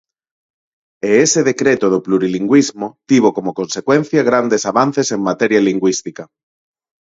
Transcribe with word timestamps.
E 1.07 1.09
ese 1.25 1.39
decreto 1.49 1.85
do 1.93 2.03
plurilingüismo 2.05 2.87
tivo 3.09 3.29
como 3.37 3.55
consecuencia 3.59 4.27
grandes 4.29 4.63
avances 4.71 5.07
en 5.15 5.21
materia 5.29 5.61
lingüística. 5.69 6.23